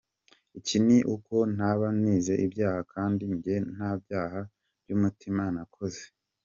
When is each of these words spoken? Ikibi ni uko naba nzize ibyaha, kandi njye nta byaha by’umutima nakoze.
Ikibi 0.57 0.83
ni 0.87 0.97
uko 1.15 1.35
naba 1.57 1.85
nzize 1.97 2.33
ibyaha, 2.45 2.79
kandi 2.93 3.23
njye 3.33 3.55
nta 3.73 3.91
byaha 4.01 4.39
by’umutima 4.81 5.43
nakoze. 5.55 6.01